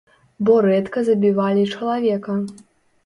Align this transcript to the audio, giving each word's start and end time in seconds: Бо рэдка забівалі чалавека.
Бо 0.47 0.53
рэдка 0.65 1.03
забівалі 1.09 1.69
чалавека. 1.77 2.41